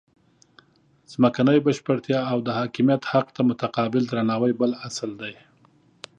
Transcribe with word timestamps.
ځمکنۍ 1.11 1.57
بشپړتیا 1.65 2.19
او 2.31 2.37
د 2.47 2.49
حاکمیت 2.59 3.01
حق 3.11 3.27
ته 3.35 3.41
متقابل 3.49 4.03
درناوی 4.07 4.53
بل 4.59 4.71
اصل 4.87 5.11
دی. 5.21 5.33